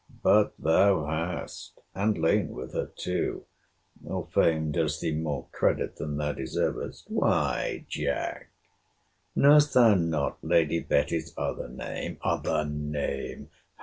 [0.23, 3.45] But thou hast—and lain with her too;
[4.03, 8.49] or fame does thee more credit than thou deservest—Why, Jack,
[9.35, 12.17] knowest thou not Lady Betty's other name?
[12.23, 13.51] Other name!